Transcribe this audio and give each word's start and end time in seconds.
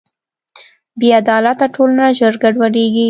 بېعدالته 0.99 1.65
ټولنه 1.75 2.05
ژر 2.17 2.33
ګډوډېږي. 2.43 2.99